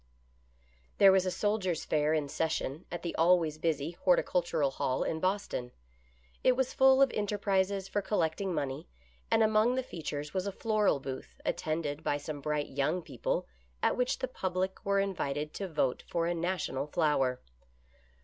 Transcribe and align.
HERE 0.97 1.11
was 1.11 1.27
a 1.27 1.29
Soldiers' 1.29 1.85
Fair 1.85 2.11
in 2.15 2.27
session 2.27 2.85
at 2.91 3.03
the 3.03 3.11
^ 3.19 3.21
always 3.21 3.59
busy 3.59 3.91
Horticultural 3.91 4.71
Hall 4.71 5.03
in 5.03 5.19
Boston. 5.19 5.71
It 6.43 6.53
was 6.53 6.73
full 6.73 7.03
of 7.03 7.11
enterprises 7.13 7.87
for 7.87 8.01
collecting 8.01 8.51
money, 8.51 8.87
and 9.29 9.43
among 9.43 9.75
the 9.75 9.83
features 9.83 10.33
was 10.33 10.47
a 10.47 10.51
floral 10.51 10.99
booth, 10.99 11.39
attended 11.45 12.03
by 12.03 12.17
some 12.17 12.41
bright 12.41 12.69
young 12.69 13.03
people, 13.03 13.45
at 13.83 13.95
which 13.95 14.17
the 14.17 14.27
public 14.27 14.83
were 14.83 14.99
invited 14.99 15.53
to 15.53 15.67
vote 15.67 16.03
for 16.07 16.25
a 16.25 16.33
National 16.33 16.87
Flower. 16.87 17.39